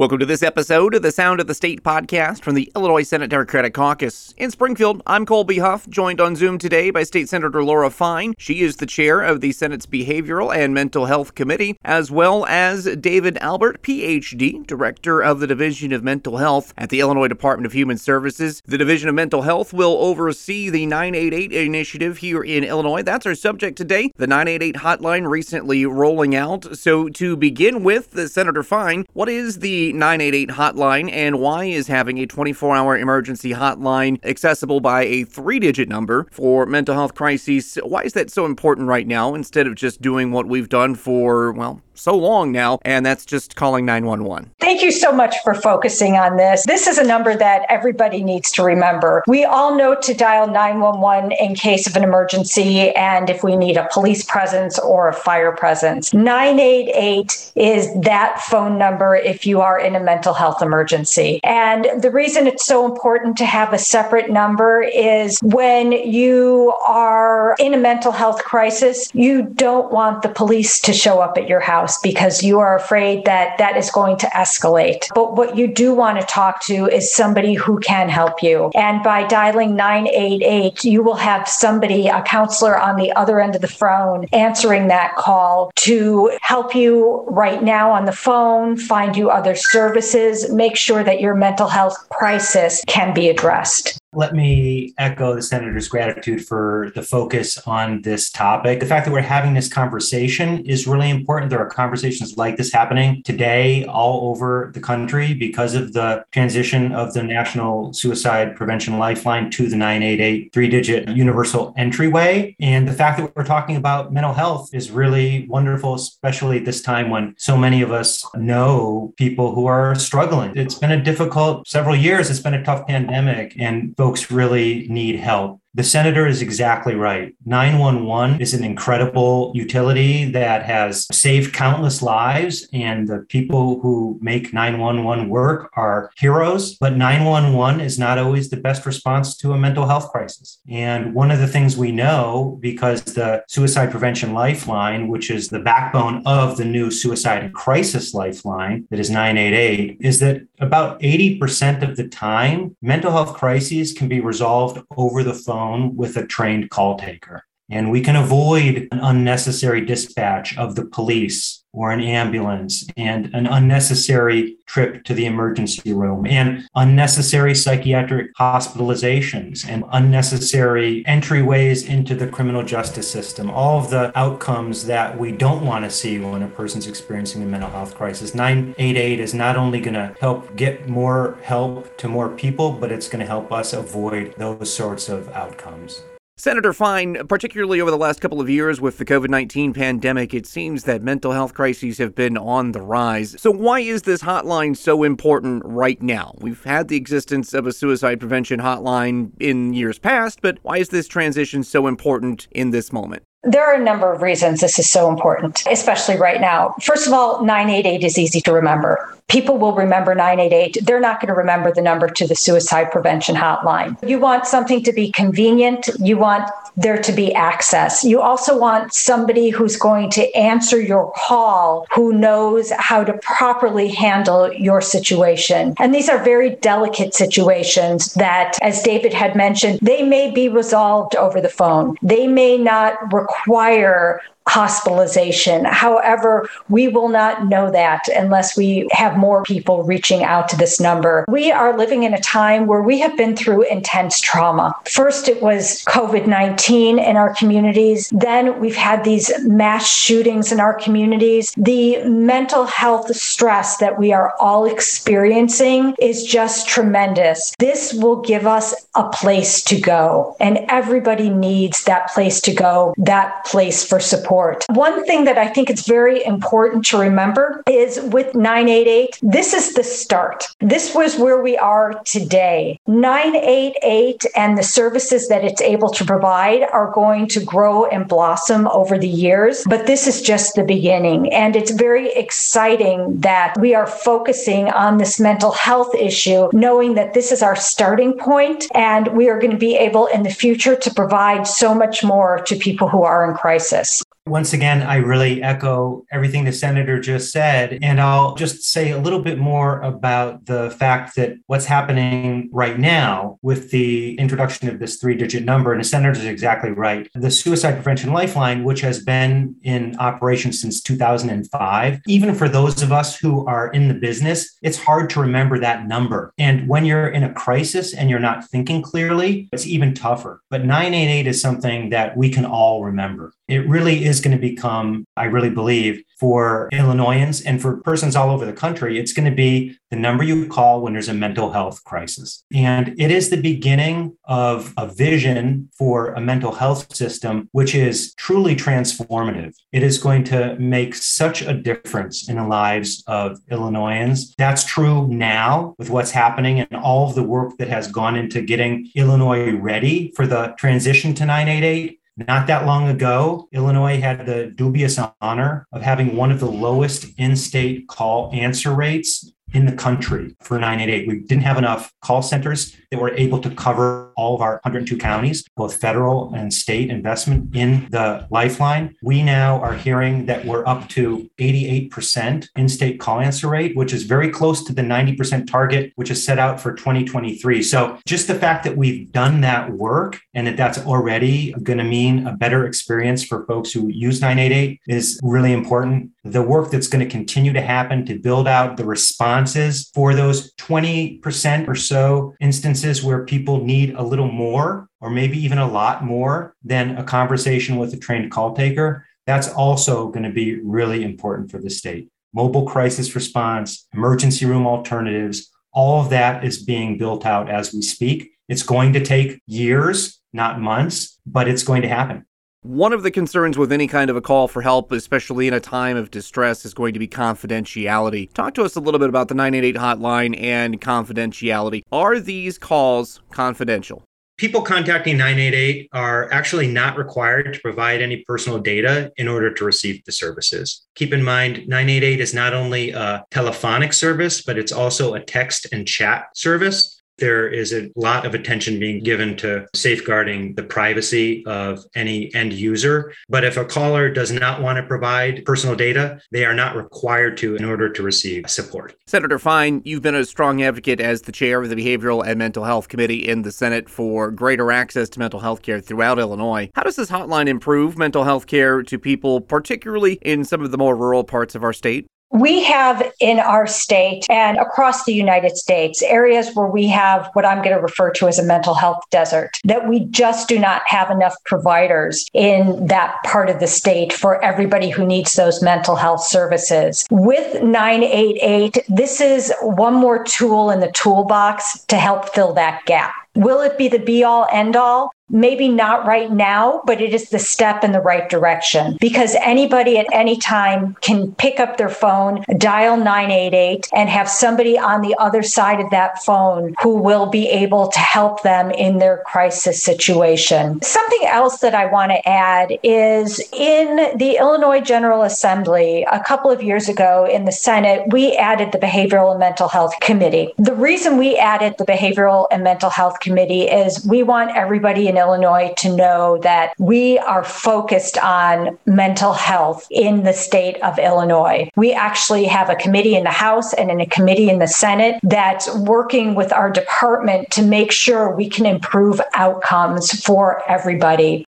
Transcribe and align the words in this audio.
Welcome 0.00 0.20
to 0.20 0.24
this 0.24 0.42
episode 0.42 0.94
of 0.94 1.02
the 1.02 1.12
Sound 1.12 1.40
of 1.40 1.46
the 1.46 1.52
State 1.52 1.82
podcast 1.82 2.40
from 2.40 2.54
the 2.54 2.72
Illinois 2.74 3.02
Senate 3.02 3.28
Democratic 3.28 3.74
Caucus. 3.74 4.32
In 4.38 4.50
Springfield, 4.50 5.02
I'm 5.06 5.26
Colby 5.26 5.58
Huff, 5.58 5.86
joined 5.90 6.22
on 6.22 6.36
Zoom 6.36 6.56
today 6.56 6.90
by 6.90 7.02
State 7.02 7.28
Senator 7.28 7.62
Laura 7.62 7.90
Fine. 7.90 8.32
She 8.38 8.62
is 8.62 8.76
the 8.76 8.86
chair 8.86 9.20
of 9.20 9.42
the 9.42 9.52
Senate's 9.52 9.84
Behavioral 9.84 10.56
and 10.56 10.72
Mental 10.72 11.04
Health 11.04 11.34
Committee, 11.34 11.76
as 11.84 12.10
well 12.10 12.46
as 12.46 12.96
David 12.96 13.36
Albert, 13.42 13.82
PhD, 13.82 14.66
Director 14.66 15.22
of 15.22 15.38
the 15.38 15.46
Division 15.46 15.92
of 15.92 16.02
Mental 16.02 16.38
Health 16.38 16.72
at 16.78 16.88
the 16.88 17.00
Illinois 17.00 17.28
Department 17.28 17.66
of 17.66 17.74
Human 17.74 17.98
Services. 17.98 18.62
The 18.64 18.78
Division 18.78 19.10
of 19.10 19.14
Mental 19.14 19.42
Health 19.42 19.74
will 19.74 19.98
oversee 19.98 20.70
the 20.70 20.86
988 20.86 21.52
initiative 21.52 22.16
here 22.16 22.42
in 22.42 22.64
Illinois. 22.64 23.02
That's 23.02 23.26
our 23.26 23.34
subject 23.34 23.76
today. 23.76 24.12
The 24.16 24.26
988 24.26 24.76
hotline 24.76 25.28
recently 25.28 25.84
rolling 25.84 26.34
out. 26.34 26.74
So, 26.78 27.10
to 27.10 27.36
begin 27.36 27.84
with, 27.84 28.30
Senator 28.30 28.62
Fine, 28.62 29.04
what 29.12 29.28
is 29.28 29.58
the 29.58 29.89
988 29.94 30.48
hotline 30.50 31.10
and 31.12 31.38
why 31.40 31.64
is 31.64 31.86
having 31.86 32.18
a 32.18 32.26
24 32.26 32.76
hour 32.76 32.96
emergency 32.96 33.52
hotline 33.52 34.18
accessible 34.24 34.80
by 34.80 35.02
a 35.04 35.24
three 35.24 35.58
digit 35.58 35.88
number 35.88 36.26
for 36.30 36.66
mental 36.66 36.94
health 36.94 37.14
crises? 37.14 37.78
Why 37.82 38.02
is 38.02 38.12
that 38.14 38.30
so 38.30 38.46
important 38.46 38.88
right 38.88 39.06
now 39.06 39.34
instead 39.34 39.66
of 39.66 39.74
just 39.74 40.00
doing 40.00 40.32
what 40.32 40.46
we've 40.46 40.68
done 40.68 40.94
for, 40.94 41.52
well, 41.52 41.82
so 42.00 42.16
long 42.16 42.50
now, 42.50 42.78
and 42.82 43.04
that's 43.04 43.24
just 43.26 43.56
calling 43.56 43.84
911. 43.84 44.50
Thank 44.58 44.82
you 44.82 44.90
so 44.90 45.12
much 45.12 45.36
for 45.44 45.54
focusing 45.54 46.14
on 46.14 46.36
this. 46.36 46.64
This 46.66 46.86
is 46.86 46.98
a 46.98 47.04
number 47.04 47.36
that 47.36 47.66
everybody 47.68 48.24
needs 48.24 48.50
to 48.52 48.62
remember. 48.62 49.22
We 49.26 49.44
all 49.44 49.76
know 49.76 49.94
to 49.94 50.14
dial 50.14 50.46
911 50.46 51.32
in 51.32 51.54
case 51.54 51.86
of 51.86 51.96
an 51.96 52.04
emergency 52.04 52.90
and 52.90 53.28
if 53.28 53.44
we 53.44 53.56
need 53.56 53.76
a 53.76 53.88
police 53.92 54.24
presence 54.24 54.78
or 54.78 55.08
a 55.08 55.12
fire 55.12 55.52
presence. 55.52 56.14
988 56.14 57.52
is 57.56 57.88
that 58.00 58.40
phone 58.40 58.78
number 58.78 59.14
if 59.14 59.46
you 59.46 59.60
are 59.60 59.78
in 59.80 59.96
a 59.96 60.00
mental 60.00 60.34
health 60.34 60.62
emergency. 60.62 61.40
And 61.42 61.86
the 62.02 62.10
reason 62.10 62.46
it's 62.46 62.66
so 62.66 62.84
important 62.84 63.36
to 63.38 63.46
have 63.46 63.72
a 63.72 63.78
separate 63.78 64.30
number 64.30 64.82
is 64.82 65.38
when 65.42 65.92
you 65.92 66.74
are 66.86 67.56
in 67.58 67.74
a 67.74 67.78
mental 67.78 68.12
health 68.12 68.44
crisis, 68.44 69.10
you 69.14 69.42
don't 69.42 69.92
want 69.92 70.22
the 70.22 70.28
police 70.28 70.80
to 70.80 70.92
show 70.92 71.20
up 71.20 71.36
at 71.36 71.48
your 71.48 71.60
house 71.60 72.00
because 72.00 72.42
you 72.42 72.58
are 72.58 72.76
afraid 72.76 73.24
that 73.24 73.58
that 73.58 73.76
is 73.76 73.90
going 73.90 74.16
to 74.18 74.26
escalate. 74.28 75.08
But 75.14 75.36
what 75.36 75.56
you 75.56 75.66
do 75.66 75.94
want 75.94 76.20
to 76.20 76.26
talk 76.26 76.62
to 76.64 76.86
is 76.86 77.12
somebody 77.12 77.54
who 77.54 77.78
can 77.80 78.08
help 78.08 78.42
you. 78.42 78.70
And 78.74 79.02
by 79.02 79.26
dialing 79.26 79.76
988, 79.76 80.84
you 80.84 81.02
will 81.02 81.14
have 81.14 81.48
somebody, 81.48 82.08
a 82.08 82.22
counselor 82.22 82.78
on 82.78 82.96
the 82.96 83.12
other 83.12 83.40
end 83.40 83.54
of 83.54 83.60
the 83.60 83.68
phone, 83.68 84.26
answering 84.32 84.88
that 84.88 85.16
call 85.16 85.70
to 85.76 86.36
help 86.42 86.74
you 86.74 87.24
right 87.28 87.62
now 87.62 87.90
on 87.90 88.04
the 88.04 88.12
phone, 88.12 88.76
find 88.76 89.16
you 89.16 89.30
other 89.30 89.54
services, 89.60 90.50
make 90.52 90.76
sure 90.76 91.04
that 91.04 91.20
your 91.20 91.34
mental 91.34 91.68
health 91.68 92.08
crisis 92.08 92.82
can 92.86 93.14
be 93.14 93.28
addressed. 93.28 93.99
Let 94.12 94.34
me 94.34 94.92
echo 94.98 95.36
the 95.36 95.42
senator's 95.42 95.86
gratitude 95.86 96.44
for 96.44 96.90
the 96.96 97.02
focus 97.02 97.58
on 97.64 98.02
this 98.02 98.28
topic. 98.28 98.80
The 98.80 98.86
fact 98.86 99.06
that 99.06 99.12
we're 99.12 99.20
having 99.20 99.54
this 99.54 99.72
conversation 99.72 100.66
is 100.66 100.84
really 100.84 101.10
important. 101.10 101.48
There 101.48 101.60
are 101.60 101.70
conversations 101.70 102.36
like 102.36 102.56
this 102.56 102.72
happening 102.72 103.22
today 103.22 103.84
all 103.84 104.28
over 104.32 104.72
the 104.74 104.80
country 104.80 105.32
because 105.32 105.76
of 105.76 105.92
the 105.92 106.24
transition 106.32 106.90
of 106.90 107.14
the 107.14 107.22
National 107.22 107.92
Suicide 107.92 108.56
Prevention 108.56 108.98
Lifeline 108.98 109.48
to 109.52 109.68
the 109.68 109.76
988 109.76 110.52
three 110.52 110.68
digit 110.68 111.08
universal 111.10 111.72
entryway. 111.76 112.56
And 112.58 112.88
the 112.88 112.92
fact 112.92 113.18
that 113.18 113.36
we're 113.36 113.44
talking 113.44 113.76
about 113.76 114.12
mental 114.12 114.32
health 114.32 114.70
is 114.74 114.90
really 114.90 115.46
wonderful, 115.48 115.94
especially 115.94 116.58
this 116.58 116.82
time 116.82 117.10
when 117.10 117.36
so 117.38 117.56
many 117.56 117.80
of 117.80 117.92
us 117.92 118.26
know 118.34 119.14
people 119.16 119.54
who 119.54 119.66
are 119.66 119.94
struggling. 119.94 120.56
It's 120.56 120.74
been 120.74 120.90
a 120.90 121.00
difficult 121.00 121.68
several 121.68 121.94
years, 121.94 122.28
it's 122.28 122.40
been 122.40 122.54
a 122.54 122.64
tough 122.64 122.88
pandemic. 122.88 123.54
And 123.56 123.94
folks 124.00 124.30
really 124.30 124.86
need 124.88 125.16
help. 125.16 125.60
The 125.72 125.84
senator 125.84 126.26
is 126.26 126.42
exactly 126.42 126.96
right. 126.96 127.32
911 127.46 128.40
is 128.40 128.54
an 128.54 128.64
incredible 128.64 129.52
utility 129.54 130.24
that 130.32 130.64
has 130.64 131.06
saved 131.16 131.54
countless 131.54 132.02
lives, 132.02 132.68
and 132.72 133.06
the 133.06 133.20
people 133.28 133.78
who 133.80 134.18
make 134.20 134.52
911 134.52 135.28
work 135.28 135.70
are 135.74 136.10
heroes. 136.16 136.74
But 136.74 136.96
911 136.96 137.80
is 137.80 138.00
not 138.00 138.18
always 138.18 138.50
the 138.50 138.56
best 138.56 138.84
response 138.84 139.36
to 139.38 139.52
a 139.52 139.58
mental 139.58 139.86
health 139.86 140.10
crisis. 140.10 140.58
And 140.68 141.14
one 141.14 141.30
of 141.30 141.38
the 141.38 141.46
things 141.46 141.76
we 141.76 141.92
know, 141.92 142.58
because 142.60 143.04
the 143.04 143.44
Suicide 143.46 143.92
Prevention 143.92 144.34
Lifeline, 144.34 145.06
which 145.06 145.30
is 145.30 145.50
the 145.50 145.60
backbone 145.60 146.24
of 146.26 146.56
the 146.56 146.64
new 146.64 146.90
Suicide 146.90 147.52
Crisis 147.52 148.12
Lifeline 148.12 148.88
that 148.90 148.98
is 148.98 149.08
988, 149.08 149.98
is 150.00 150.18
that 150.18 150.42
about 150.58 150.98
80% 151.00 151.88
of 151.88 151.96
the 151.96 152.08
time, 152.08 152.76
mental 152.82 153.12
health 153.12 153.34
crises 153.34 153.92
can 153.92 154.08
be 154.08 154.18
resolved 154.18 154.82
over 154.96 155.22
the 155.22 155.32
phone 155.32 155.59
phone 155.60 155.94
with 155.94 156.16
a 156.16 156.26
trained 156.26 156.70
call 156.70 156.98
taker. 156.98 157.44
And 157.70 157.90
we 157.90 158.00
can 158.00 158.16
avoid 158.16 158.88
an 158.90 158.98
unnecessary 158.98 159.80
dispatch 159.80 160.58
of 160.58 160.74
the 160.74 160.84
police 160.84 161.60
or 161.72 161.92
an 161.92 162.00
ambulance 162.00 162.84
and 162.96 163.32
an 163.32 163.46
unnecessary 163.46 164.56
trip 164.66 165.04
to 165.04 165.14
the 165.14 165.26
emergency 165.26 165.92
room 165.92 166.26
and 166.26 166.68
unnecessary 166.74 167.54
psychiatric 167.54 168.34
hospitalizations 168.34 169.68
and 169.68 169.84
unnecessary 169.92 171.04
entryways 171.04 171.88
into 171.88 172.16
the 172.16 172.26
criminal 172.26 172.64
justice 172.64 173.08
system. 173.08 173.48
All 173.48 173.78
of 173.78 173.90
the 173.90 174.16
outcomes 174.18 174.86
that 174.86 175.16
we 175.16 175.30
don't 175.30 175.64
want 175.64 175.84
to 175.84 175.90
see 175.90 176.18
when 176.18 176.42
a 176.42 176.48
person's 176.48 176.88
experiencing 176.88 177.42
a 177.42 177.46
mental 177.46 177.70
health 177.70 177.94
crisis. 177.94 178.34
988 178.34 179.20
is 179.20 179.32
not 179.32 179.56
only 179.56 179.80
going 179.80 179.94
to 179.94 180.14
help 180.20 180.56
get 180.56 180.88
more 180.88 181.38
help 181.42 181.96
to 181.98 182.08
more 182.08 182.28
people, 182.28 182.72
but 182.72 182.90
it's 182.90 183.08
going 183.08 183.20
to 183.20 183.26
help 183.26 183.52
us 183.52 183.72
avoid 183.72 184.34
those 184.38 184.72
sorts 184.72 185.08
of 185.08 185.28
outcomes. 185.30 186.02
Senator 186.40 186.72
Fine, 186.72 187.26
particularly 187.26 187.82
over 187.82 187.90
the 187.90 187.98
last 187.98 188.22
couple 188.22 188.40
of 188.40 188.48
years 188.48 188.80
with 188.80 188.96
the 188.96 189.04
COVID 189.04 189.28
19 189.28 189.74
pandemic, 189.74 190.32
it 190.32 190.46
seems 190.46 190.84
that 190.84 191.02
mental 191.02 191.32
health 191.32 191.52
crises 191.52 191.98
have 191.98 192.14
been 192.14 192.38
on 192.38 192.72
the 192.72 192.80
rise. 192.80 193.36
So, 193.38 193.50
why 193.50 193.80
is 193.80 194.02
this 194.02 194.22
hotline 194.22 194.74
so 194.74 195.02
important 195.02 195.62
right 195.66 196.00
now? 196.00 196.34
We've 196.38 196.64
had 196.64 196.88
the 196.88 196.96
existence 196.96 197.52
of 197.52 197.66
a 197.66 197.74
suicide 197.74 198.20
prevention 198.20 198.58
hotline 198.58 199.32
in 199.38 199.74
years 199.74 199.98
past, 199.98 200.40
but 200.40 200.56
why 200.62 200.78
is 200.78 200.88
this 200.88 201.06
transition 201.06 201.62
so 201.62 201.86
important 201.86 202.48
in 202.52 202.70
this 202.70 202.90
moment? 202.90 203.22
There 203.42 203.64
are 203.64 203.74
a 203.74 203.82
number 203.82 204.12
of 204.12 204.20
reasons 204.20 204.60
this 204.60 204.78
is 204.78 204.88
so 204.88 205.08
important, 205.08 205.62
especially 205.70 206.16
right 206.16 206.40
now. 206.40 206.74
First 206.82 207.06
of 207.06 207.14
all, 207.14 207.42
988 207.42 208.04
is 208.04 208.18
easy 208.18 208.40
to 208.42 208.52
remember 208.52 209.16
people 209.30 209.58
will 209.58 209.72
remember 209.72 210.14
988. 210.14 210.78
They're 210.82 211.00
not 211.00 211.20
going 211.20 211.28
to 211.28 211.34
remember 211.34 211.72
the 211.72 211.80
number 211.80 212.08
to 212.08 212.26
the 212.26 212.34
suicide 212.34 212.90
prevention 212.90 213.36
hotline. 213.36 213.96
You 214.06 214.18
want 214.18 214.46
something 214.46 214.82
to 214.82 214.92
be 214.92 215.12
convenient. 215.12 215.88
You 216.00 216.18
want 216.18 216.50
there 216.76 217.00
to 217.00 217.12
be 217.12 217.34
access. 217.34 218.04
You 218.04 218.20
also 218.20 218.58
want 218.58 218.94
somebody 218.94 219.50
who's 219.50 219.76
going 219.76 220.10
to 220.10 220.34
answer 220.34 220.80
your 220.80 221.12
call 221.16 221.86
who 221.94 222.12
knows 222.12 222.70
how 222.72 223.04
to 223.04 223.14
properly 223.18 223.88
handle 223.88 224.52
your 224.52 224.80
situation. 224.80 225.74
And 225.78 225.94
these 225.94 226.08
are 226.08 226.22
very 226.22 226.50
delicate 226.56 227.14
situations 227.14 228.14
that, 228.14 228.58
as 228.62 228.82
David 228.82 229.12
had 229.12 229.36
mentioned, 229.36 229.78
they 229.82 230.02
may 230.02 230.30
be 230.30 230.48
resolved 230.48 231.16
over 231.16 231.40
the 231.40 231.48
phone. 231.48 231.96
They 232.02 232.26
may 232.26 232.56
not 232.58 233.12
require 233.12 234.20
hospitalization. 234.50 235.64
However, 235.64 236.48
we 236.68 236.88
will 236.88 237.08
not 237.08 237.46
know 237.46 237.70
that 237.70 238.08
unless 238.16 238.56
we 238.56 238.88
have 238.90 239.16
more 239.16 239.44
people 239.44 239.84
reaching 239.84 240.24
out 240.24 240.48
to 240.48 240.56
this 240.56 240.80
number. 240.80 241.24
We 241.28 241.52
are 241.52 241.78
living 241.78 242.02
in 242.02 242.14
a 242.14 242.20
time 242.20 242.66
where 242.66 242.82
we 242.82 242.98
have 242.98 243.16
been 243.16 243.36
through 243.36 243.62
intense 243.70 244.20
trauma. 244.20 244.74
First, 244.90 245.28
it 245.28 245.40
was 245.40 245.84
COVID 245.84 246.26
19 246.26 246.98
in 246.98 247.16
our 247.16 247.32
communities. 247.34 248.10
Then 248.12 248.58
we've 248.58 248.74
had 248.74 249.04
these 249.04 249.30
mass 249.44 249.88
shootings 249.88 250.50
in 250.50 250.58
our 250.58 250.74
communities. 250.74 251.54
The 251.56 252.02
mental 252.04 252.64
health 252.64 253.14
stress 253.14 253.76
that 253.76 254.00
we 254.00 254.12
are 254.12 254.34
all 254.40 254.64
experiencing 254.64 255.94
is 256.00 256.24
just 256.24 256.68
tremendous. 256.68 257.54
This 257.60 257.92
will 257.92 258.20
give 258.20 258.48
us 258.48 258.74
a 258.96 259.08
place 259.10 259.62
to 259.64 259.80
go, 259.80 260.34
and 260.40 260.58
everybody 260.68 261.30
needs 261.30 261.84
that 261.84 262.10
place 262.10 262.40
to 262.40 262.52
go, 262.52 262.94
that 262.98 263.44
place 263.44 263.84
for 263.84 264.00
support 264.00 264.39
support. 264.40 264.64
One 264.70 265.04
thing 265.04 265.24
that 265.24 265.38
I 265.38 265.48
think 265.48 265.70
it's 265.70 265.86
very 265.86 266.24
important 266.24 266.84
to 266.86 266.98
remember 266.98 267.62
is 267.68 268.00
with 268.12 268.34
988, 268.34 269.18
this 269.22 269.52
is 269.52 269.74
the 269.74 269.84
start. 269.84 270.46
This 270.60 270.94
was 270.94 271.18
where 271.18 271.42
we 271.42 271.56
are 271.58 272.00
today. 272.04 272.78
988 272.86 274.24
and 274.36 274.56
the 274.56 274.62
services 274.62 275.28
that 275.28 275.44
it's 275.44 275.60
able 275.60 275.90
to 275.90 276.04
provide 276.04 276.62
are 276.72 276.90
going 276.92 277.28
to 277.28 277.44
grow 277.44 277.86
and 277.86 278.08
blossom 278.08 278.66
over 278.68 278.98
the 278.98 279.08
years, 279.08 279.64
but 279.68 279.86
this 279.86 280.06
is 280.06 280.22
just 280.22 280.54
the 280.54 280.64
beginning. 280.64 281.32
And 281.32 281.56
it's 281.56 281.72
very 281.72 282.12
exciting 282.12 283.20
that 283.20 283.54
we 283.60 283.74
are 283.74 283.86
focusing 283.86 284.68
on 284.70 284.98
this 284.98 285.20
mental 285.20 285.52
health 285.52 285.94
issue, 285.94 286.48
knowing 286.52 286.94
that 286.94 287.14
this 287.14 287.32
is 287.32 287.42
our 287.42 287.56
starting 287.56 288.14
point 288.14 288.66
and 288.74 289.08
we 289.08 289.28
are 289.28 289.38
going 289.38 289.50
to 289.50 289.66
be 289.70 289.76
able 289.76 290.06
in 290.06 290.22
the 290.22 290.30
future 290.30 290.76
to 290.76 290.94
provide 290.94 291.46
so 291.46 291.74
much 291.74 292.02
more 292.02 292.40
to 292.46 292.56
people 292.56 292.88
who 292.88 293.02
are 293.02 293.28
in 293.28 293.36
crisis. 293.36 294.02
Once 294.26 294.52
again, 294.52 294.82
I 294.82 294.96
really 294.96 295.42
echo 295.42 296.04
everything 296.12 296.44
the 296.44 296.52
senator 296.52 297.00
just 297.00 297.32
said. 297.32 297.78
And 297.82 298.00
I'll 298.00 298.34
just 298.34 298.62
say 298.62 298.90
a 298.90 298.98
little 298.98 299.22
bit 299.22 299.38
more 299.38 299.80
about 299.80 300.44
the 300.46 300.70
fact 300.70 301.16
that 301.16 301.36
what's 301.46 301.64
happening 301.64 302.50
right 302.52 302.78
now 302.78 303.38
with 303.42 303.70
the 303.70 304.14
introduction 304.16 304.68
of 304.68 304.78
this 304.78 304.96
three 304.96 305.14
digit 305.14 305.44
number, 305.44 305.72
and 305.72 305.80
the 305.80 305.84
senator 305.84 306.18
is 306.18 306.26
exactly 306.26 306.70
right. 306.70 307.08
The 307.14 307.30
Suicide 307.30 307.74
Prevention 307.74 308.12
Lifeline, 308.12 308.62
which 308.62 308.82
has 308.82 309.02
been 309.02 309.56
in 309.62 309.96
operation 309.98 310.52
since 310.52 310.82
2005, 310.82 312.00
even 312.06 312.34
for 312.34 312.48
those 312.48 312.82
of 312.82 312.92
us 312.92 313.18
who 313.18 313.46
are 313.46 313.68
in 313.68 313.88
the 313.88 313.94
business, 313.94 314.58
it's 314.62 314.78
hard 314.78 315.10
to 315.10 315.20
remember 315.20 315.58
that 315.58 315.86
number. 315.86 316.32
And 316.38 316.68
when 316.68 316.84
you're 316.84 317.08
in 317.08 317.24
a 317.24 317.32
crisis 317.32 317.94
and 317.94 318.10
you're 318.10 318.18
not 318.18 318.44
thinking 318.44 318.82
clearly, 318.82 319.48
it's 319.52 319.66
even 319.66 319.94
tougher. 319.94 320.42
But 320.50 320.64
988 320.64 321.26
is 321.26 321.40
something 321.40 321.90
that 321.90 322.16
we 322.16 322.28
can 322.30 322.44
all 322.44 322.84
remember. 322.84 323.32
It 323.50 323.68
really 323.68 324.04
is 324.04 324.20
going 324.20 324.36
to 324.36 324.40
become, 324.40 325.04
I 325.16 325.24
really 325.24 325.50
believe, 325.50 326.02
for 326.20 326.68
Illinoisans 326.70 327.40
and 327.40 327.60
for 327.60 327.78
persons 327.78 328.14
all 328.14 328.30
over 328.30 328.44
the 328.44 328.52
country, 328.52 328.98
it's 328.98 329.12
going 329.12 329.28
to 329.28 329.34
be 329.34 329.76
the 329.90 329.96
number 329.96 330.22
you 330.22 330.46
call 330.46 330.82
when 330.82 330.92
there's 330.92 331.08
a 331.08 331.14
mental 331.14 331.50
health 331.50 331.82
crisis. 331.84 332.44
And 332.54 332.94
it 332.98 333.10
is 333.10 333.30
the 333.30 333.40
beginning 333.40 334.16
of 334.24 334.74
a 334.76 334.86
vision 334.86 335.70
for 335.76 336.12
a 336.12 336.20
mental 336.20 336.52
health 336.52 336.94
system, 336.94 337.48
which 337.52 337.74
is 337.74 338.14
truly 338.14 338.54
transformative. 338.54 339.54
It 339.72 339.82
is 339.82 339.98
going 339.98 340.24
to 340.24 340.56
make 340.58 340.94
such 340.94 341.42
a 341.42 341.54
difference 341.54 342.28
in 342.28 342.36
the 342.36 342.46
lives 342.46 343.02
of 343.06 343.40
Illinoisans. 343.50 344.34
That's 344.36 344.64
true 344.64 345.08
now 345.08 345.74
with 345.78 345.90
what's 345.90 346.10
happening 346.10 346.60
and 346.60 346.76
all 346.80 347.08
of 347.08 347.14
the 347.14 347.24
work 347.24 347.56
that 347.58 347.68
has 347.68 347.90
gone 347.90 348.14
into 348.14 348.42
getting 348.42 348.90
Illinois 348.94 349.52
ready 349.52 350.12
for 350.14 350.26
the 350.26 350.54
transition 350.58 351.14
to 351.14 351.24
988. 351.24 351.99
Not 352.28 352.46
that 352.48 352.66
long 352.66 352.88
ago, 352.88 353.48
Illinois 353.52 354.00
had 354.00 354.26
the 354.26 354.46
dubious 354.54 354.98
honor 355.20 355.66
of 355.72 355.82
having 355.82 356.16
one 356.16 356.30
of 356.30 356.40
the 356.40 356.50
lowest 356.50 357.06
in 357.18 357.34
state 357.34 357.88
call 357.88 358.30
answer 358.32 358.74
rates 358.74 359.32
in 359.54 359.64
the 359.66 359.72
country 359.72 360.36
for 360.40 360.58
988. 360.58 361.08
We 361.08 361.20
didn't 361.20 361.44
have 361.44 361.58
enough 361.58 361.92
call 362.02 362.22
centers 362.22 362.76
that 362.90 363.00
were 363.00 363.14
able 363.14 363.40
to 363.40 363.50
cover 363.50 364.09
all 364.20 364.34
of 364.34 364.42
our 364.42 364.60
102 364.64 364.98
counties, 364.98 365.48
both 365.56 365.80
federal 365.80 366.34
and 366.34 366.52
state 366.52 366.90
investment 366.90 367.56
in 367.56 367.88
the 367.90 368.26
lifeline. 368.30 368.94
We 369.02 369.22
now 369.22 369.58
are 369.62 369.72
hearing 369.72 370.26
that 370.26 370.44
we're 370.44 370.66
up 370.66 370.90
to 370.90 371.30
88% 371.38 372.48
in 372.54 372.68
state 372.68 373.00
call 373.00 373.20
answer 373.20 373.48
rate, 373.48 373.74
which 373.74 373.94
is 373.94 374.02
very 374.02 374.28
close 374.28 374.62
to 374.64 374.74
the 374.74 374.82
90% 374.82 375.50
target, 375.50 375.92
which 375.96 376.10
is 376.10 376.22
set 376.22 376.38
out 376.38 376.60
for 376.60 376.74
2023. 376.74 377.62
So 377.62 377.98
just 378.06 378.26
the 378.26 378.34
fact 378.34 378.64
that 378.64 378.76
we've 378.76 379.10
done 379.10 379.40
that 379.40 379.72
work 379.72 380.20
and 380.34 380.46
that 380.46 380.58
that's 380.58 380.78
already 380.78 381.52
going 381.62 381.78
to 381.78 381.84
mean 381.84 382.26
a 382.26 382.36
better 382.36 382.66
experience 382.66 383.24
for 383.24 383.46
folks 383.46 383.72
who 383.72 383.88
use 383.88 384.20
988 384.20 384.80
is 384.86 385.18
really 385.22 385.54
important. 385.54 386.10
The 386.24 386.42
work 386.42 386.70
that's 386.70 386.88
going 386.88 387.02
to 387.02 387.10
continue 387.10 387.54
to 387.54 387.62
happen 387.62 388.04
to 388.04 388.18
build 388.18 388.46
out 388.46 388.76
the 388.76 388.84
responses 388.84 389.90
for 389.94 390.12
those 390.14 390.52
20% 390.56 391.68
or 391.68 391.74
so 391.74 392.34
instances 392.40 393.02
where 393.02 393.24
people 393.24 393.64
need 393.64 393.94
a 393.94 394.09
little 394.10 394.30
more, 394.30 394.88
or 395.00 395.08
maybe 395.08 395.38
even 395.38 395.58
a 395.58 395.70
lot 395.70 396.04
more 396.04 396.54
than 396.62 396.98
a 396.98 397.04
conversation 397.04 397.76
with 397.76 397.94
a 397.94 397.96
trained 397.96 398.30
call 398.30 398.54
taker, 398.54 399.06
that's 399.26 399.48
also 399.48 400.08
going 400.08 400.24
to 400.24 400.30
be 400.30 400.60
really 400.60 401.02
important 401.04 401.50
for 401.50 401.58
the 401.58 401.70
state. 401.70 402.08
Mobile 402.34 402.66
crisis 402.66 403.14
response, 403.14 403.86
emergency 403.94 404.44
room 404.46 404.66
alternatives, 404.66 405.50
all 405.72 406.02
of 406.02 406.10
that 406.10 406.44
is 406.44 406.62
being 406.62 406.98
built 406.98 407.24
out 407.24 407.48
as 407.48 407.72
we 407.72 407.82
speak. 407.82 408.30
It's 408.48 408.62
going 408.62 408.92
to 408.94 409.04
take 409.04 409.40
years, 409.46 410.20
not 410.32 410.60
months, 410.60 411.18
but 411.24 411.48
it's 411.48 411.62
going 411.62 411.82
to 411.82 411.88
happen. 411.88 412.26
One 412.62 412.92
of 412.92 413.02
the 413.02 413.10
concerns 413.10 413.56
with 413.56 413.72
any 413.72 413.86
kind 413.86 414.10
of 414.10 414.16
a 414.16 414.20
call 414.20 414.46
for 414.46 414.60
help, 414.60 414.92
especially 414.92 415.48
in 415.48 415.54
a 415.54 415.60
time 415.60 415.96
of 415.96 416.10
distress, 416.10 416.66
is 416.66 416.74
going 416.74 416.92
to 416.92 416.98
be 416.98 417.08
confidentiality. 417.08 418.30
Talk 418.34 418.52
to 418.54 418.64
us 418.64 418.76
a 418.76 418.80
little 418.80 419.00
bit 419.00 419.08
about 419.08 419.28
the 419.28 419.34
988 419.34 419.76
hotline 419.76 420.38
and 420.38 420.78
confidentiality. 420.78 421.84
Are 421.90 422.20
these 422.20 422.58
calls 422.58 423.22
confidential? 423.30 424.02
People 424.36 424.60
contacting 424.60 425.16
988 425.16 425.88
are 425.94 426.30
actually 426.32 426.68
not 426.68 426.98
required 426.98 427.50
to 427.54 427.60
provide 427.60 428.02
any 428.02 428.24
personal 428.28 428.58
data 428.58 429.10
in 429.16 429.26
order 429.26 429.54
to 429.54 429.64
receive 429.64 430.04
the 430.04 430.12
services. 430.12 430.86
Keep 430.96 431.14
in 431.14 431.22
mind, 431.24 431.66
988 431.66 432.20
is 432.20 432.34
not 432.34 432.52
only 432.52 432.90
a 432.90 433.24
telephonic 433.30 433.94
service, 433.94 434.42
but 434.42 434.58
it's 434.58 434.72
also 434.72 435.14
a 435.14 435.20
text 435.20 435.66
and 435.72 435.88
chat 435.88 436.26
service 436.34 436.99
there 437.20 437.48
is 437.48 437.72
a 437.72 437.90
lot 437.96 438.26
of 438.26 438.34
attention 438.34 438.80
being 438.80 439.02
given 439.02 439.36
to 439.38 439.66
safeguarding 439.74 440.54
the 440.54 440.62
privacy 440.62 441.44
of 441.46 441.84
any 441.94 442.34
end 442.34 442.52
user. 442.52 443.12
But 443.28 443.44
if 443.44 443.56
a 443.56 443.64
caller 443.64 444.10
does 444.10 444.32
not 444.32 444.60
want 444.60 444.78
to 444.78 444.82
provide 444.82 445.44
personal 445.44 445.76
data, 445.76 446.20
they 446.32 446.44
are 446.44 446.54
not 446.54 446.76
required 446.76 447.36
to 447.38 447.56
in 447.56 447.64
order 447.64 447.88
to 447.90 448.02
receive 448.02 448.50
support. 448.50 448.96
Senator 449.06 449.38
Fine, 449.38 449.82
you've 449.84 450.02
been 450.02 450.14
a 450.14 450.24
strong 450.24 450.62
advocate 450.62 451.00
as 451.00 451.22
the 451.22 451.32
chair 451.32 451.62
of 451.62 451.68
the 451.68 451.76
Behavioral 451.76 452.26
and 452.26 452.38
Mental 452.38 452.64
Health 452.64 452.88
Committee 452.88 453.28
in 453.28 453.42
the 453.42 453.52
Senate 453.52 453.88
for 453.88 454.30
greater 454.30 454.72
access 454.72 455.08
to 455.10 455.18
mental 455.18 455.40
health 455.40 455.62
care 455.62 455.80
throughout 455.80 456.18
Illinois. 456.18 456.70
How 456.74 456.82
does 456.82 456.96
this 456.96 457.10
hotline 457.10 457.48
improve 457.48 457.98
mental 457.98 458.24
health 458.24 458.46
care 458.46 458.82
to 458.82 458.98
people, 458.98 459.40
particularly 459.40 460.14
in 460.22 460.44
some 460.44 460.62
of 460.62 460.70
the 460.70 460.78
more 460.78 460.96
rural 460.96 461.24
parts 461.24 461.54
of 461.54 461.62
our 461.62 461.72
state? 461.72 462.06
We 462.32 462.62
have 462.64 463.12
in 463.18 463.40
our 463.40 463.66
state 463.66 464.24
and 464.30 464.56
across 464.58 465.04
the 465.04 465.12
United 465.12 465.56
States 465.56 466.00
areas 466.02 466.54
where 466.54 466.68
we 466.68 466.86
have 466.86 467.28
what 467.32 467.44
I'm 467.44 467.58
going 467.58 467.74
to 467.74 467.82
refer 467.82 468.12
to 468.12 468.28
as 468.28 468.38
a 468.38 468.44
mental 468.44 468.74
health 468.74 469.02
desert, 469.10 469.58
that 469.64 469.88
we 469.88 470.04
just 470.06 470.48
do 470.48 470.58
not 470.58 470.82
have 470.86 471.10
enough 471.10 471.34
providers 471.44 472.24
in 472.32 472.86
that 472.86 473.16
part 473.24 473.50
of 473.50 473.58
the 473.58 473.66
state 473.66 474.12
for 474.12 474.42
everybody 474.44 474.90
who 474.90 475.04
needs 475.04 475.34
those 475.34 475.60
mental 475.60 475.96
health 475.96 476.22
services. 476.22 477.04
With 477.10 477.62
988, 477.64 478.78
this 478.88 479.20
is 479.20 479.52
one 479.60 479.94
more 479.94 480.22
tool 480.22 480.70
in 480.70 480.78
the 480.78 480.92
toolbox 480.92 481.84
to 481.86 481.96
help 481.96 482.28
fill 482.28 482.52
that 482.54 482.84
gap. 482.86 483.12
Will 483.34 483.60
it 483.60 483.76
be 483.76 483.88
the 483.88 483.98
be 483.98 484.22
all 484.22 484.46
end 484.52 484.76
all? 484.76 485.10
Maybe 485.30 485.68
not 485.68 486.06
right 486.06 486.30
now, 486.30 486.82
but 486.84 487.00
it 487.00 487.14
is 487.14 487.30
the 487.30 487.38
step 487.38 487.84
in 487.84 487.92
the 487.92 488.00
right 488.00 488.28
direction 488.28 488.96
because 489.00 489.34
anybody 489.40 489.98
at 489.98 490.06
any 490.12 490.36
time 490.36 490.96
can 491.00 491.32
pick 491.36 491.60
up 491.60 491.76
their 491.76 491.88
phone, 491.88 492.44
dial 492.58 492.96
988, 492.96 493.88
and 493.92 494.08
have 494.08 494.28
somebody 494.28 494.78
on 494.78 495.02
the 495.02 495.14
other 495.18 495.42
side 495.42 495.80
of 495.80 495.90
that 495.90 496.22
phone 496.22 496.74
who 496.82 496.96
will 496.96 497.26
be 497.26 497.48
able 497.48 497.88
to 497.88 497.98
help 497.98 498.42
them 498.42 498.70
in 498.70 498.98
their 498.98 499.22
crisis 499.26 499.82
situation. 499.82 500.82
Something 500.82 501.26
else 501.26 501.60
that 501.60 501.74
I 501.74 501.86
want 501.86 502.10
to 502.10 502.28
add 502.28 502.78
is 502.82 503.40
in 503.52 504.18
the 504.18 504.36
Illinois 504.38 504.80
General 504.80 505.22
Assembly 505.22 506.06
a 506.10 506.22
couple 506.24 506.50
of 506.50 506.62
years 506.62 506.88
ago 506.88 507.26
in 507.30 507.44
the 507.44 507.52
Senate, 507.52 508.12
we 508.12 508.36
added 508.36 508.72
the 508.72 508.78
Behavioral 508.78 509.30
and 509.30 509.40
Mental 509.40 509.68
Health 509.68 509.94
Committee. 510.00 510.52
The 510.58 510.74
reason 510.74 511.18
we 511.18 511.36
added 511.36 511.76
the 511.78 511.84
Behavioral 511.84 512.46
and 512.50 512.64
Mental 512.64 512.90
Health 512.90 513.20
Committee 513.20 513.62
is 513.62 514.04
we 514.06 514.22
want 514.22 514.56
everybody 514.56 515.08
in 515.08 515.16
Illinois 515.20 515.72
to 515.78 515.94
know 515.94 516.38
that 516.42 516.72
we 516.78 517.18
are 517.18 517.44
focused 517.44 518.18
on 518.18 518.78
mental 518.86 519.32
health 519.32 519.86
in 519.90 520.24
the 520.24 520.32
state 520.32 520.82
of 520.82 520.98
Illinois. 520.98 521.68
We 521.76 521.92
actually 521.92 522.44
have 522.44 522.70
a 522.70 522.74
committee 522.74 523.14
in 523.14 523.24
the 523.24 523.30
House 523.30 523.72
and 523.74 523.90
in 523.90 524.00
a 524.00 524.06
committee 524.06 524.48
in 524.48 524.58
the 524.58 524.66
Senate 524.66 525.20
that's 525.22 525.72
working 525.76 526.34
with 526.34 526.52
our 526.52 526.70
department 526.70 527.50
to 527.50 527.62
make 527.62 527.92
sure 527.92 528.34
we 528.34 528.48
can 528.48 528.66
improve 528.66 529.20
outcomes 529.34 530.12
for 530.24 530.62
everybody. 530.68 531.46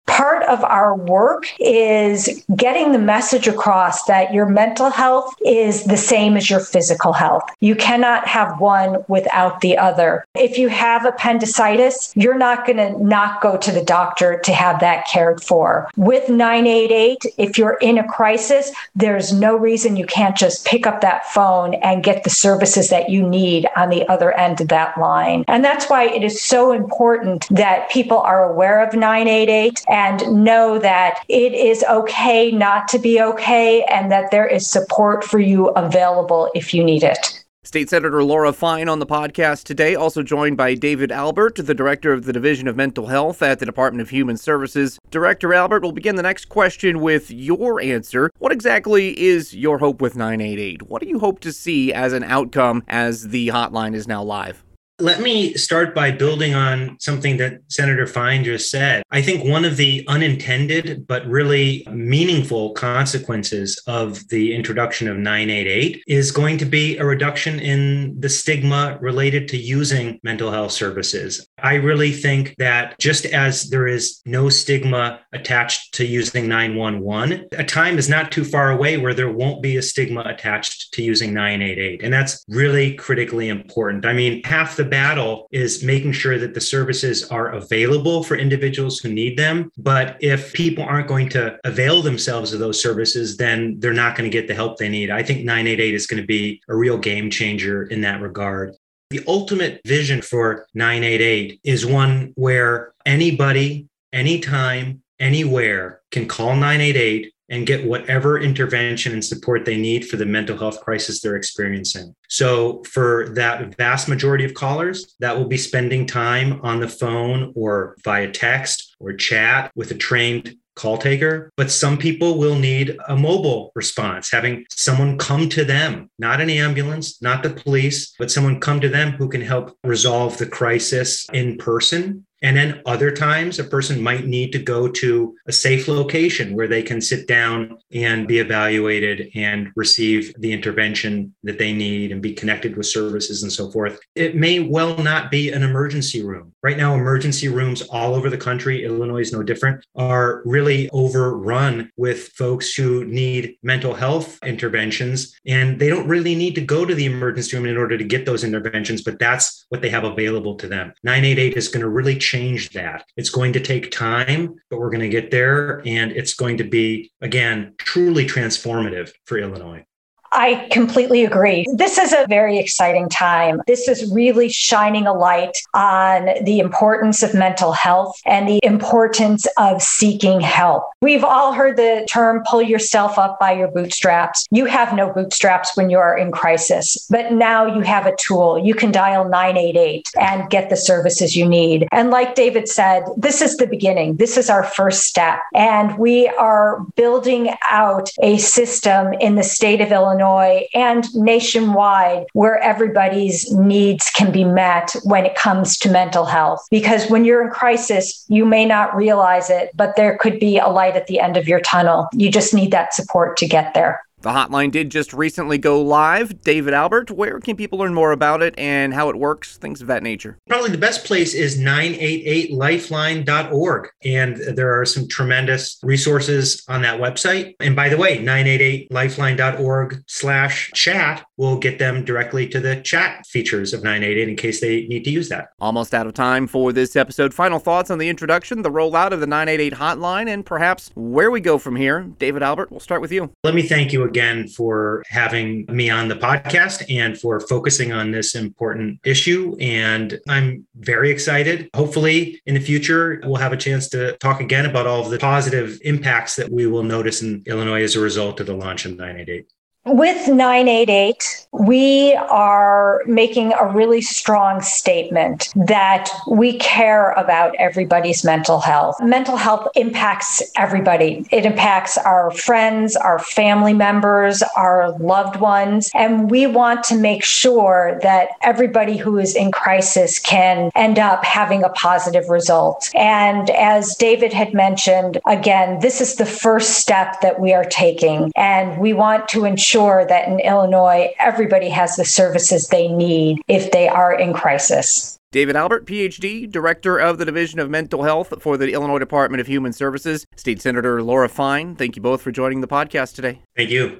Of 0.51 0.65
our 0.65 0.97
work 0.97 1.45
is 1.61 2.43
getting 2.57 2.91
the 2.91 2.99
message 2.99 3.47
across 3.47 4.03
that 4.03 4.33
your 4.33 4.45
mental 4.45 4.89
health 4.89 5.33
is 5.45 5.85
the 5.85 5.95
same 5.95 6.35
as 6.35 6.49
your 6.49 6.59
physical 6.59 7.13
health. 7.13 7.43
You 7.61 7.73
cannot 7.73 8.27
have 8.27 8.59
one 8.59 8.97
without 9.07 9.61
the 9.61 9.77
other. 9.77 10.25
If 10.35 10.57
you 10.57 10.67
have 10.67 11.05
appendicitis, 11.05 12.11
you're 12.17 12.37
not 12.37 12.65
going 12.65 12.79
to 12.79 13.01
not 13.01 13.41
go 13.41 13.55
to 13.55 13.71
the 13.71 13.85
doctor 13.85 14.39
to 14.39 14.51
have 14.51 14.81
that 14.81 15.07
cared 15.07 15.41
for. 15.41 15.89
With 15.95 16.27
988, 16.27 17.27
if 17.37 17.57
you're 17.57 17.77
in 17.81 17.97
a 17.97 18.05
crisis, 18.05 18.73
there's 18.93 19.31
no 19.31 19.55
reason 19.55 19.95
you 19.95 20.05
can't 20.05 20.35
just 20.35 20.65
pick 20.65 20.85
up 20.85 20.99
that 20.99 21.25
phone 21.27 21.75
and 21.75 22.03
get 22.03 22.25
the 22.25 22.29
services 22.29 22.89
that 22.89 23.09
you 23.09 23.25
need 23.25 23.67
on 23.77 23.89
the 23.89 24.05
other 24.09 24.33
end 24.33 24.59
of 24.59 24.67
that 24.67 24.97
line. 24.97 25.45
And 25.47 25.63
that's 25.63 25.89
why 25.89 26.09
it 26.09 26.25
is 26.25 26.41
so 26.41 26.73
important 26.73 27.47
that 27.51 27.89
people 27.89 28.17
are 28.17 28.43
aware 28.43 28.85
of 28.85 28.93
988 28.93 29.85
and 29.87 30.40
know 30.43 30.79
that 30.79 31.23
it 31.29 31.53
is 31.53 31.83
okay 31.89 32.51
not 32.51 32.87
to 32.89 32.99
be 32.99 33.21
okay 33.21 33.83
and 33.83 34.11
that 34.11 34.31
there 34.31 34.47
is 34.47 34.69
support 34.69 35.23
for 35.23 35.39
you 35.39 35.67
available 35.69 36.49
if 36.55 36.73
you 36.73 36.83
need 36.83 37.03
it. 37.03 37.41
State 37.63 37.91
Senator 37.91 38.23
Laura 38.23 38.51
Fine 38.51 38.89
on 38.89 38.97
the 38.97 39.05
podcast 39.05 39.65
today, 39.65 39.93
also 39.93 40.23
joined 40.23 40.57
by 40.57 40.73
David 40.73 41.11
Albert, 41.11 41.57
the 41.57 41.75
Director 41.75 42.11
of 42.11 42.25
the 42.25 42.33
Division 42.33 42.67
of 42.67 42.75
Mental 42.75 43.05
Health 43.05 43.43
at 43.43 43.59
the 43.59 43.67
Department 43.67 44.01
of 44.01 44.09
Human 44.09 44.35
Services. 44.35 44.97
Director 45.11 45.53
Albert, 45.53 45.83
we'll 45.83 45.91
begin 45.91 46.15
the 46.15 46.23
next 46.23 46.49
question 46.49 47.01
with 47.01 47.29
your 47.29 47.79
answer. 47.79 48.31
What 48.39 48.51
exactly 48.51 49.17
is 49.19 49.55
your 49.55 49.77
hope 49.77 50.01
with 50.01 50.15
988? 50.15 50.89
What 50.89 51.03
do 51.03 51.07
you 51.07 51.19
hope 51.19 51.39
to 51.41 51.53
see 51.53 51.93
as 51.93 52.13
an 52.13 52.23
outcome 52.23 52.83
as 52.87 53.27
the 53.27 53.49
hotline 53.49 53.93
is 53.93 54.07
now 54.07 54.23
live? 54.23 54.63
Let 55.01 55.19
me 55.19 55.55
start 55.55 55.95
by 55.95 56.11
building 56.11 56.53
on 56.53 56.95
something 56.99 57.37
that 57.37 57.61
Senator 57.69 58.05
Fine 58.05 58.43
just 58.43 58.69
said. 58.69 59.01
I 59.09 59.23
think 59.23 59.43
one 59.43 59.65
of 59.65 59.75
the 59.75 60.05
unintended 60.07 61.07
but 61.07 61.25
really 61.25 61.87
meaningful 61.91 62.73
consequences 62.73 63.81
of 63.87 64.27
the 64.29 64.53
introduction 64.53 65.07
of 65.07 65.17
988 65.17 66.03
is 66.05 66.29
going 66.29 66.59
to 66.59 66.65
be 66.65 66.97
a 66.97 67.03
reduction 67.03 67.59
in 67.59 68.19
the 68.19 68.29
stigma 68.29 68.99
related 69.01 69.47
to 69.47 69.57
using 69.57 70.19
mental 70.21 70.51
health 70.51 70.71
services. 70.71 71.47
I 71.63 71.75
really 71.75 72.11
think 72.11 72.55
that 72.57 72.97
just 72.99 73.25
as 73.25 73.69
there 73.69 73.87
is 73.87 74.21
no 74.25 74.49
stigma 74.49 75.21
attached 75.33 75.93
to 75.95 76.05
using 76.05 76.47
911, 76.47 77.47
a 77.53 77.63
time 77.63 77.97
is 77.97 78.09
not 78.09 78.31
too 78.31 78.43
far 78.43 78.71
away 78.71 78.97
where 78.97 79.13
there 79.13 79.31
won't 79.31 79.61
be 79.61 79.77
a 79.77 79.81
stigma 79.81 80.21
attached 80.21 80.93
to 80.93 81.03
using 81.03 81.33
988. 81.33 82.03
And 82.03 82.13
that's 82.13 82.43
really 82.47 82.95
critically 82.95 83.49
important. 83.49 84.05
I 84.05 84.13
mean, 84.13 84.43
half 84.43 84.75
the 84.75 84.85
battle 84.85 85.47
is 85.51 85.83
making 85.83 86.13
sure 86.13 86.37
that 86.37 86.53
the 86.53 86.61
services 86.61 87.29
are 87.29 87.49
available 87.49 88.23
for 88.23 88.35
individuals 88.35 88.99
who 88.99 89.11
need 89.11 89.37
them. 89.37 89.71
But 89.77 90.17
if 90.19 90.53
people 90.53 90.83
aren't 90.83 91.07
going 91.07 91.29
to 91.29 91.59
avail 91.63 92.01
themselves 92.01 92.53
of 92.53 92.59
those 92.59 92.81
services, 92.81 93.37
then 93.37 93.79
they're 93.79 93.93
not 93.93 94.15
going 94.15 94.29
to 94.29 94.35
get 94.35 94.47
the 94.47 94.55
help 94.55 94.77
they 94.77 94.89
need. 94.89 95.09
I 95.09 95.23
think 95.23 95.45
988 95.45 95.93
is 95.93 96.07
going 96.07 96.21
to 96.21 96.27
be 96.27 96.61
a 96.67 96.75
real 96.75 96.97
game 96.97 97.29
changer 97.29 97.83
in 97.83 98.01
that 98.01 98.21
regard. 98.21 98.75
The 99.11 99.21
ultimate 99.27 99.81
vision 99.85 100.21
for 100.21 100.67
988 100.73 101.59
is 101.65 101.85
one 101.85 102.31
where 102.35 102.93
anybody, 103.05 103.89
anytime, 104.13 105.03
anywhere 105.19 105.99
can 106.11 106.29
call 106.29 106.55
988 106.55 107.33
and 107.49 107.67
get 107.67 107.85
whatever 107.85 108.39
intervention 108.39 109.11
and 109.11 109.23
support 109.23 109.65
they 109.65 109.75
need 109.75 110.07
for 110.07 110.15
the 110.15 110.25
mental 110.25 110.57
health 110.57 110.79
crisis 110.79 111.19
they're 111.19 111.35
experiencing. 111.35 112.15
So, 112.29 112.83
for 112.83 113.27
that 113.35 113.75
vast 113.75 114.07
majority 114.07 114.45
of 114.45 114.53
callers, 114.53 115.13
that 115.19 115.37
will 115.37 115.49
be 115.49 115.57
spending 115.57 116.05
time 116.05 116.61
on 116.63 116.79
the 116.79 116.87
phone 116.87 117.51
or 117.53 117.97
via 118.05 118.31
text 118.31 118.95
or 119.01 119.11
chat 119.11 119.73
with 119.75 119.91
a 119.91 119.95
trained 119.95 120.55
call 120.81 120.97
taker, 120.97 121.51
but 121.55 121.69
some 121.69 121.97
people 121.97 122.39
will 122.39 122.55
need 122.55 122.97
a 123.07 123.15
mobile 123.15 123.71
response, 123.75 124.31
having 124.31 124.65
someone 124.71 125.17
come 125.17 125.47
to 125.49 125.63
them, 125.63 126.09
not 126.17 126.41
an 126.41 126.49
ambulance, 126.49 127.21
not 127.21 127.43
the 127.43 127.51
police, 127.51 128.13
but 128.17 128.31
someone 128.31 128.59
come 128.59 128.81
to 128.81 128.89
them 128.89 129.11
who 129.11 129.29
can 129.29 129.41
help 129.41 129.77
resolve 129.83 130.37
the 130.39 130.47
crisis 130.47 131.29
in 131.33 131.57
person 131.57 132.25
and 132.41 132.57
then 132.57 132.81
other 132.85 133.11
times, 133.11 133.59
a 133.59 133.63
person 133.63 134.01
might 134.01 134.25
need 134.25 134.51
to 134.53 134.59
go 134.59 134.87
to 134.87 135.35
a 135.47 135.51
safe 135.51 135.87
location 135.87 136.55
where 136.55 136.67
they 136.67 136.81
can 136.81 136.99
sit 136.99 137.27
down 137.27 137.77
and 137.93 138.27
be 138.27 138.39
evaluated 138.39 139.29
and 139.35 139.71
receive 139.75 140.33
the 140.39 140.51
intervention 140.51 141.33
that 141.43 141.59
they 141.59 141.73
need 141.73 142.11
and 142.11 142.21
be 142.21 142.33
connected 142.33 142.75
with 142.75 142.85
services 142.85 143.43
and 143.43 143.51
so 143.51 143.69
forth. 143.69 143.99
It 144.15 144.35
may 144.35 144.59
well 144.59 144.97
not 144.97 145.29
be 145.29 145.51
an 145.51 145.63
emergency 145.63 146.23
room. 146.23 146.53
Right 146.63 146.77
now, 146.77 146.95
emergency 146.95 147.47
rooms 147.47 147.81
all 147.83 148.15
over 148.15 148.29
the 148.29 148.37
country, 148.37 148.85
Illinois 148.85 149.21
is 149.21 149.33
no 149.33 149.43
different, 149.43 149.85
are 149.95 150.41
really 150.45 150.89
overrun 150.91 151.91
with 151.97 152.29
folks 152.29 152.73
who 152.73 153.05
need 153.05 153.57
mental 153.63 153.93
health 153.93 154.39
interventions. 154.43 155.35
And 155.45 155.79
they 155.79 155.89
don't 155.89 156.07
really 156.07 156.35
need 156.35 156.55
to 156.55 156.61
go 156.61 156.85
to 156.85 156.95
the 156.95 157.05
emergency 157.05 157.55
room 157.55 157.65
in 157.65 157.77
order 157.77 157.97
to 157.97 158.03
get 158.03 158.25
those 158.25 158.43
interventions, 158.43 159.03
but 159.03 159.19
that's 159.19 159.65
what 159.69 159.81
they 159.81 159.89
have 159.89 160.03
available 160.03 160.55
to 160.55 160.67
them. 160.67 160.93
988 161.03 161.57
is 161.57 161.67
going 161.67 161.81
to 161.81 161.89
really 161.89 162.17
change 162.31 162.69
that. 162.69 163.03
It's 163.17 163.29
going 163.29 163.53
to 163.53 163.59
take 163.59 163.91
time, 163.91 164.55
but 164.69 164.79
we're 164.79 164.89
going 164.89 165.01
to 165.01 165.09
get 165.09 165.31
there. 165.31 165.81
And 165.85 166.11
it's 166.11 166.33
going 166.33 166.57
to 166.57 166.63
be, 166.63 167.11
again, 167.19 167.73
truly 167.77 168.25
transformative 168.25 169.11
for 169.25 169.37
Illinois. 169.37 169.85
I 170.31 170.67
completely 170.71 171.25
agree. 171.25 171.65
This 171.73 171.97
is 171.97 172.13
a 172.13 172.25
very 172.29 172.57
exciting 172.57 173.09
time. 173.09 173.61
This 173.67 173.87
is 173.87 174.09
really 174.11 174.47
shining 174.49 175.05
a 175.05 175.13
light 175.13 175.57
on 175.73 176.29
the 176.43 176.59
importance 176.59 177.21
of 177.21 177.33
mental 177.33 177.73
health 177.73 178.19
and 178.25 178.47
the 178.47 178.59
importance 178.63 179.45
of 179.57 179.81
seeking 179.81 180.39
help. 180.39 180.83
We've 181.01 181.23
all 181.23 181.53
heard 181.53 181.75
the 181.75 182.07
term 182.09 182.43
pull 182.47 182.61
yourself 182.61 183.17
up 183.17 183.39
by 183.39 183.51
your 183.51 183.67
bootstraps. 183.67 184.47
You 184.51 184.65
have 184.65 184.95
no 184.95 185.11
bootstraps 185.11 185.75
when 185.75 185.89
you 185.89 185.97
are 185.97 186.17
in 186.17 186.31
crisis, 186.31 187.05
but 187.09 187.33
now 187.33 187.65
you 187.65 187.81
have 187.81 188.05
a 188.05 188.15
tool. 188.15 188.57
You 188.57 188.73
can 188.73 188.91
dial 188.91 189.27
988 189.27 190.11
and 190.19 190.49
get 190.49 190.69
the 190.69 190.77
services 190.77 191.35
you 191.35 191.47
need. 191.47 191.87
And 191.91 192.09
like 192.09 192.35
David 192.35 192.69
said, 192.69 193.03
this 193.17 193.41
is 193.41 193.57
the 193.57 193.67
beginning. 193.67 194.15
This 194.15 194.37
is 194.37 194.49
our 194.49 194.63
first 194.63 195.01
step. 195.01 195.39
And 195.53 195.97
we 195.97 196.29
are 196.29 196.79
building 196.95 197.53
out 197.69 198.09
a 198.21 198.37
system 198.37 199.13
in 199.13 199.35
the 199.35 199.43
state 199.43 199.81
of 199.81 199.91
Illinois 199.91 200.20
Illinois 200.21 200.67
and 200.73 201.13
nationwide 201.15 202.25
where 202.33 202.57
everybody's 202.59 203.51
needs 203.51 204.09
can 204.11 204.31
be 204.31 204.43
met 204.43 204.95
when 205.03 205.25
it 205.25 205.35
comes 205.35 205.77
to 205.79 205.89
mental 205.89 206.25
health. 206.25 206.65
Because 206.69 207.09
when 207.09 207.25
you're 207.25 207.43
in 207.43 207.51
crisis, 207.51 208.25
you 208.27 208.45
may 208.45 208.65
not 208.65 208.95
realize 208.95 209.49
it, 209.49 209.71
but 209.75 209.95
there 209.95 210.17
could 210.17 210.39
be 210.39 210.57
a 210.57 210.67
light 210.67 210.95
at 210.95 211.07
the 211.07 211.19
end 211.19 211.37
of 211.37 211.47
your 211.47 211.59
tunnel. 211.59 212.07
You 212.13 212.31
just 212.31 212.53
need 212.53 212.71
that 212.71 212.93
support 212.93 213.37
to 213.37 213.47
get 213.47 213.73
there. 213.73 214.01
The 214.21 214.29
hotline 214.29 214.71
did 214.71 214.89
just 214.91 215.13
recently 215.13 215.57
go 215.57 215.81
live. 215.81 216.41
David 216.41 216.75
Albert, 216.75 217.09
where 217.09 217.39
can 217.39 217.55
people 217.55 217.79
learn 217.79 217.93
more 217.93 218.11
about 218.11 218.43
it 218.43 218.53
and 218.57 218.93
how 218.93 219.07
it 219.09 219.15
works, 219.15 219.55
things 219.57 219.79
of 219.81 219.87
that 219.87 220.03
nature? 220.03 220.37
Probably 220.47 220.69
the 220.69 220.77
best 220.77 221.05
place 221.05 221.33
is 221.33 221.57
988lifeline.org. 221.59 223.87
And 224.05 224.37
there 224.37 224.79
are 224.79 224.85
some 224.85 225.07
tremendous 225.07 225.79
resources 225.81 226.63
on 226.67 226.83
that 226.83 226.99
website. 226.99 227.55
And 227.59 227.75
by 227.75 227.89
the 227.89 227.97
way, 227.97 228.19
988lifeline.org 228.19 230.03
slash 230.07 230.69
chat 230.73 231.25
will 231.37 231.57
get 231.57 231.79
them 231.79 232.05
directly 232.05 232.47
to 232.49 232.59
the 232.59 232.75
chat 232.81 233.25
features 233.25 233.73
of 233.73 233.81
988 233.83 234.29
in 234.29 234.35
case 234.35 234.61
they 234.61 234.85
need 234.87 235.03
to 235.05 235.09
use 235.09 235.29
that. 235.29 235.47
Almost 235.59 235.95
out 235.95 236.05
of 236.05 236.13
time 236.13 236.45
for 236.45 236.71
this 236.71 236.95
episode. 236.95 237.33
Final 237.33 237.57
thoughts 237.57 237.89
on 237.89 237.97
the 237.97 238.09
introduction, 238.09 238.61
the 238.61 238.69
rollout 238.69 239.11
of 239.11 239.19
the 239.19 239.25
988 239.25 239.73
hotline, 239.73 240.31
and 240.31 240.45
perhaps 240.45 240.91
where 240.93 241.31
we 241.31 241.39
go 241.39 241.57
from 241.57 241.75
here. 241.75 242.01
David 242.19 242.43
Albert, 242.43 242.69
we'll 242.69 242.79
start 242.79 243.01
with 243.01 243.11
you. 243.11 243.31
Let 243.43 243.55
me 243.55 243.63
thank 243.63 243.91
you 243.91 244.10
again 244.11 244.47
for 244.47 245.03
having 245.07 245.65
me 245.69 245.89
on 245.89 246.09
the 246.09 246.15
podcast 246.15 246.83
and 246.89 247.17
for 247.17 247.39
focusing 247.39 247.93
on 247.93 248.11
this 248.11 248.35
important 248.35 248.99
issue. 249.05 249.55
And 249.61 250.19
I'm 250.27 250.67
very 250.75 251.09
excited. 251.11 251.69
Hopefully, 251.73 252.41
in 252.45 252.55
the 252.55 252.59
future, 252.59 253.21
we'll 253.23 253.35
have 253.35 253.53
a 253.53 253.57
chance 253.57 253.87
to 253.89 254.17
talk 254.17 254.41
again 254.41 254.65
about 254.65 254.85
all 254.85 255.01
of 255.05 255.11
the 255.11 255.19
positive 255.19 255.79
impacts 255.83 256.35
that 256.35 256.51
we 256.51 256.67
will 256.67 256.83
notice 256.83 257.21
in 257.21 257.43
Illinois 257.45 257.83
as 257.83 257.95
a 257.95 258.01
result 258.01 258.41
of 258.41 258.47
the 258.47 258.53
launch 258.53 258.85
of 258.85 258.91
988. 258.97 259.47
With 259.83 260.27
988, 260.27 261.47
we 261.53 262.13
are 262.13 263.01
making 263.07 263.51
a 263.53 263.65
really 263.65 263.99
strong 263.99 264.61
statement 264.61 265.49
that 265.55 266.07
we 266.29 266.59
care 266.59 267.13
about 267.13 267.55
everybody's 267.55 268.23
mental 268.23 268.59
health. 268.59 269.01
Mental 269.01 269.37
health 269.37 269.67
impacts 269.75 270.43
everybody, 270.55 271.25
it 271.31 271.47
impacts 271.47 271.97
our 271.97 272.29
friends, 272.29 272.95
our 272.95 273.17
family 273.17 273.73
members, 273.73 274.43
our 274.55 274.91
loved 274.99 275.37
ones. 275.37 275.89
And 275.95 276.29
we 276.29 276.45
want 276.45 276.83
to 276.85 276.95
make 276.95 277.23
sure 277.23 277.99
that 278.03 278.29
everybody 278.41 278.97
who 278.97 279.17
is 279.17 279.35
in 279.35 279.51
crisis 279.51 280.19
can 280.19 280.69
end 280.75 280.99
up 280.99 281.25
having 281.25 281.63
a 281.63 281.69
positive 281.69 282.29
result. 282.29 282.91
And 282.93 283.49
as 283.49 283.95
David 283.95 284.31
had 284.31 284.53
mentioned, 284.53 285.19
again, 285.25 285.79
this 285.79 286.01
is 286.01 286.17
the 286.17 286.25
first 286.27 286.77
step 286.77 287.21
that 287.21 287.39
we 287.39 287.51
are 287.51 287.65
taking. 287.65 288.31
And 288.35 288.79
we 288.79 288.93
want 288.93 289.27
to 289.29 289.45
ensure 289.45 289.70
ensure 289.71 290.05
that 290.05 290.27
in 290.27 290.39
Illinois, 290.39 291.13
everybody 291.19 291.69
has 291.69 291.95
the 291.95 292.05
services 292.05 292.67
they 292.67 292.87
need 292.87 293.41
if 293.47 293.71
they 293.71 293.87
are 293.87 294.13
in 294.13 294.33
crisis. 294.33 295.17
David 295.31 295.55
Albert, 295.55 295.85
PhD, 295.85 296.49
Director 296.51 296.97
of 296.97 297.17
the 297.17 297.25
Division 297.25 297.59
of 297.59 297.69
Mental 297.69 298.03
Health 298.03 298.33
for 298.41 298.57
the 298.57 298.73
Illinois 298.73 298.99
Department 298.99 299.39
of 299.39 299.47
Human 299.47 299.71
Services. 299.71 300.25
State 300.35 300.61
Senator 300.61 301.01
Laura 301.01 301.29
Fine, 301.29 301.75
thank 301.75 301.95
you 301.95 302.01
both 302.01 302.21
for 302.21 302.31
joining 302.31 302.59
the 302.59 302.67
podcast 302.67 303.15
today. 303.15 303.41
Thank 303.55 303.69
you. 303.69 303.99